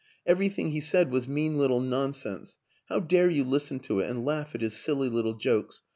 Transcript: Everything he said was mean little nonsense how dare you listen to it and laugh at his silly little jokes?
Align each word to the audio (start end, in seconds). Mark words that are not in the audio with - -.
Everything 0.25 0.71
he 0.71 0.81
said 0.81 1.11
was 1.11 1.27
mean 1.27 1.59
little 1.59 1.79
nonsense 1.79 2.57
how 2.89 2.99
dare 2.99 3.29
you 3.29 3.43
listen 3.43 3.79
to 3.81 3.99
it 3.99 4.09
and 4.09 4.25
laugh 4.25 4.55
at 4.55 4.61
his 4.61 4.73
silly 4.75 5.09
little 5.09 5.35
jokes? 5.35 5.83